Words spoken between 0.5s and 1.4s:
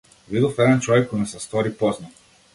еден човек кој ми